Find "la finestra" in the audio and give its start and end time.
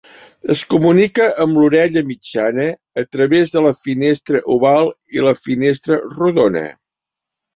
3.65-4.41, 5.27-5.99